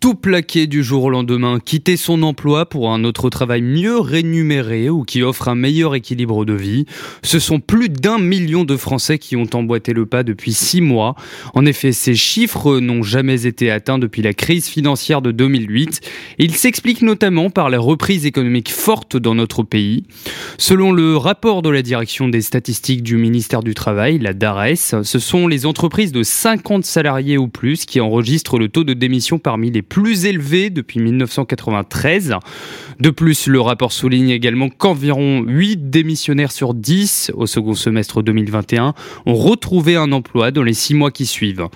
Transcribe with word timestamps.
tout 0.00 0.14
plaquer 0.14 0.66
du 0.66 0.82
jour 0.82 1.04
au 1.04 1.10
lendemain, 1.10 1.58
quitter 1.62 1.98
son 1.98 2.22
emploi 2.22 2.64
pour 2.64 2.90
un 2.90 3.04
autre 3.04 3.28
travail 3.28 3.60
mieux 3.60 3.98
rémunéré 3.98 4.88
ou 4.88 5.02
qui 5.02 5.22
offre 5.22 5.48
un 5.48 5.54
meilleur 5.54 5.94
équilibre 5.94 6.46
de 6.46 6.54
vie. 6.54 6.86
Ce 7.22 7.38
sont 7.38 7.60
plus 7.60 7.90
d'un 7.90 8.18
million 8.18 8.64
de 8.64 8.78
Français 8.78 9.18
qui 9.18 9.36
ont 9.36 9.46
emboîté 9.52 9.92
le 9.92 10.06
pas 10.06 10.22
depuis 10.22 10.54
six 10.54 10.80
mois. 10.80 11.16
En 11.52 11.66
effet, 11.66 11.92
ces 11.92 12.14
chiffres 12.14 12.80
n'ont 12.80 13.02
jamais 13.02 13.46
été 13.46 13.70
atteints 13.70 13.98
depuis 13.98 14.22
la 14.22 14.32
crise 14.32 14.68
financière 14.68 15.20
de 15.20 15.32
2008. 15.32 16.00
Ils 16.38 16.54
s'expliquent 16.54 17.02
notamment 17.02 17.50
par 17.50 17.68
la 17.68 17.78
reprise 17.78 18.24
économique 18.24 18.70
forte 18.70 19.18
dans 19.18 19.34
notre 19.34 19.62
pays. 19.64 20.04
Selon 20.56 20.92
le 20.92 21.18
rapport 21.18 21.60
de 21.60 21.68
la 21.68 21.82
direction 21.82 22.28
des 22.28 22.40
statistiques 22.40 23.02
du 23.02 23.18
ministère 23.18 23.62
du 23.62 23.74
Travail, 23.74 24.18
la 24.18 24.32
DARES, 24.32 25.02
ce 25.02 25.18
sont 25.18 25.46
les 25.46 25.66
entreprises 25.66 26.12
de 26.12 26.22
50 26.22 26.86
salariés 26.86 27.36
ou 27.36 27.48
plus 27.48 27.84
qui 27.84 28.00
enregistrent 28.00 28.58
le 28.58 28.70
taux 28.70 28.84
de 28.84 28.94
démission 28.94 29.38
parmi 29.38 29.70
les 29.70 29.82
plus 29.90 30.24
élevé 30.24 30.70
depuis 30.70 31.00
1993. 31.00 32.36
De 33.00 33.10
plus, 33.10 33.46
le 33.46 33.60
rapport 33.60 33.92
souligne 33.92 34.30
également 34.30 34.68
qu'environ 34.68 35.42
8 35.46 35.90
démissionnaires 35.90 36.52
sur 36.52 36.74
10 36.74 37.32
au 37.34 37.46
second 37.46 37.74
semestre 37.74 38.22
2021 38.22 38.94
ont 39.26 39.34
retrouvé 39.34 39.96
un 39.96 40.12
emploi 40.12 40.50
dans 40.50 40.62
les 40.62 40.74
6 40.74 40.94
mois 40.94 41.10
qui 41.10 41.26
suivent. 41.26 41.66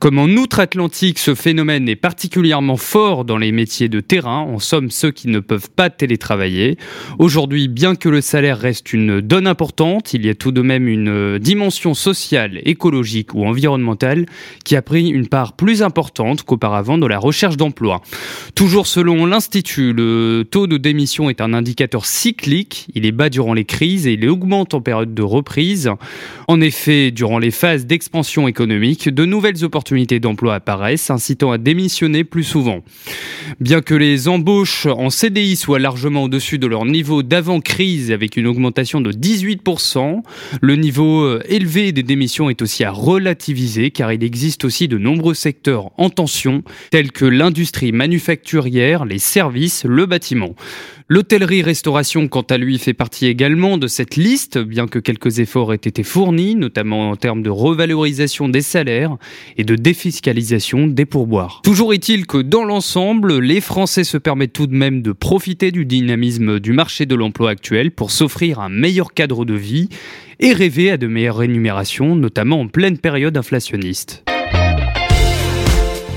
Comme 0.00 0.18
en 0.18 0.28
outre-Atlantique, 0.28 1.18
ce 1.18 1.34
phénomène 1.34 1.88
est 1.88 1.96
particulièrement 1.96 2.76
fort 2.76 3.24
dans 3.24 3.36
les 3.36 3.52
métiers 3.52 3.88
de 3.88 4.00
terrain, 4.00 4.38
en 4.38 4.58
somme 4.58 4.90
ceux 4.90 5.10
qui 5.10 5.28
ne 5.28 5.40
peuvent 5.40 5.70
pas 5.70 5.90
télétravailler. 5.90 6.78
Aujourd'hui, 7.18 7.68
bien 7.68 7.94
que 7.94 8.08
le 8.08 8.20
salaire 8.20 8.58
reste 8.58 8.92
une 8.92 9.20
donne 9.20 9.46
importante, 9.46 10.14
il 10.14 10.24
y 10.24 10.30
a 10.30 10.34
tout 10.34 10.52
de 10.52 10.62
même 10.62 10.88
une 10.88 11.38
dimension 11.38 11.92
sociale, 11.92 12.60
écologique 12.64 13.34
ou 13.34 13.44
environnementale 13.44 14.24
qui 14.64 14.74
a 14.76 14.82
pris 14.82 15.08
une 15.08 15.28
part 15.28 15.54
plus 15.54 15.82
importante 15.82 16.44
qu'auparavant 16.44 16.96
dans 16.96 17.08
la 17.08 17.18
recherche 17.18 17.57
d'emploi. 17.58 18.00
Toujours 18.54 18.86
selon 18.86 19.26
l'Institut, 19.26 19.92
le 19.92 20.46
taux 20.50 20.66
de 20.66 20.78
démission 20.78 21.28
est 21.28 21.42
un 21.42 21.52
indicateur 21.52 22.06
cyclique. 22.06 22.86
Il 22.94 23.04
est 23.04 23.12
bas 23.12 23.28
durant 23.28 23.52
les 23.52 23.66
crises 23.66 24.06
et 24.06 24.14
il 24.14 24.26
augmente 24.28 24.72
en 24.72 24.80
période 24.80 25.12
de 25.12 25.22
reprise. 25.22 25.90
En 26.46 26.62
effet, 26.62 27.10
durant 27.10 27.38
les 27.38 27.50
phases 27.50 27.84
d'expansion 27.84 28.48
économique, 28.48 29.10
de 29.10 29.24
nouvelles 29.26 29.64
opportunités 29.64 30.20
d'emploi 30.20 30.54
apparaissent, 30.54 31.10
incitant 31.10 31.52
à 31.52 31.58
démissionner 31.58 32.24
plus 32.24 32.44
souvent. 32.44 32.82
Bien 33.60 33.82
que 33.82 33.94
les 33.94 34.28
embauches 34.28 34.86
en 34.86 35.10
CDI 35.10 35.56
soient 35.56 35.78
largement 35.78 36.24
au-dessus 36.24 36.58
de 36.58 36.66
leur 36.66 36.84
niveau 36.84 37.22
d'avant-crise 37.22 38.12
avec 38.12 38.36
une 38.36 38.46
augmentation 38.46 39.00
de 39.00 39.12
18%, 39.12 40.22
le 40.60 40.76
niveau 40.76 41.22
euh, 41.22 41.42
élevé 41.48 41.92
des 41.92 42.02
démissions 42.02 42.48
est 42.48 42.62
aussi 42.62 42.84
à 42.84 42.90
relativiser 42.90 43.90
car 43.90 44.12
il 44.12 44.22
existe 44.22 44.64
aussi 44.64 44.88
de 44.88 44.98
nombreux 44.98 45.34
secteurs 45.34 45.90
en 45.98 46.10
tension 46.10 46.62
tels 46.90 47.12
que 47.12 47.24
l'industrie 47.24 47.47
l'industrie 47.48 47.92
manufacturière, 47.92 49.06
les 49.06 49.18
services, 49.18 49.86
le 49.86 50.04
bâtiment. 50.04 50.54
L'hôtellerie-restauration, 51.08 52.28
quant 52.28 52.42
à 52.42 52.58
lui, 52.58 52.78
fait 52.78 52.92
partie 52.92 53.26
également 53.26 53.78
de 53.78 53.86
cette 53.86 54.16
liste, 54.16 54.58
bien 54.58 54.86
que 54.86 54.98
quelques 54.98 55.38
efforts 55.38 55.72
aient 55.72 55.76
été 55.76 56.02
fournis, 56.02 56.56
notamment 56.56 57.08
en 57.08 57.16
termes 57.16 57.42
de 57.42 57.48
revalorisation 57.48 58.50
des 58.50 58.60
salaires 58.60 59.16
et 59.56 59.64
de 59.64 59.76
défiscalisation 59.76 60.88
des 60.88 61.06
pourboires. 61.06 61.62
Toujours 61.64 61.94
est-il 61.94 62.26
que 62.26 62.36
dans 62.36 62.64
l'ensemble, 62.64 63.38
les 63.38 63.62
Français 63.62 64.04
se 64.04 64.18
permettent 64.18 64.52
tout 64.52 64.66
de 64.66 64.76
même 64.76 65.00
de 65.00 65.12
profiter 65.12 65.70
du 65.70 65.86
dynamisme 65.86 66.60
du 66.60 66.74
marché 66.74 67.06
de 67.06 67.14
l'emploi 67.14 67.48
actuel 67.48 67.92
pour 67.92 68.10
s'offrir 68.10 68.60
un 68.60 68.68
meilleur 68.68 69.14
cadre 69.14 69.46
de 69.46 69.54
vie 69.54 69.88
et 70.38 70.52
rêver 70.52 70.90
à 70.90 70.98
de 70.98 71.06
meilleures 71.06 71.38
rémunérations, 71.38 72.14
notamment 72.14 72.60
en 72.60 72.68
pleine 72.68 72.98
période 72.98 73.38
inflationniste. 73.38 74.22